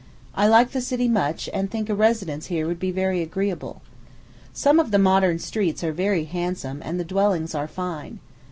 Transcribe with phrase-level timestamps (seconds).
[0.33, 3.83] I like the city much, and think a residence here would be very agreeable.
[4.51, 8.17] Some of the modern streets are very handsome, and the dwellings are fine.